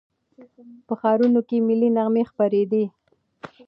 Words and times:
په 0.87 0.93
ښارونو 1.01 1.39
کې 1.47 1.57
ملي 1.67 1.89
نغمې 1.97 2.23
خپرېدې. 2.29 2.85